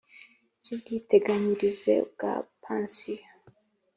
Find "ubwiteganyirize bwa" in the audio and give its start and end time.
0.75-2.33